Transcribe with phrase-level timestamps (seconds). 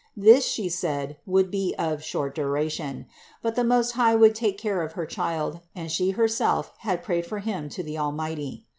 [0.17, 3.05] This, She said, would be of short duration;
[3.43, 6.41] but the Most High would take care of her child, and She 230 THE INCARNATION
[6.41, 8.65] 231 herself had prayed for him to the Almighty.